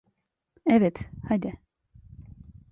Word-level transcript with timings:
Evet, 0.65 1.09
hadi. 1.27 1.59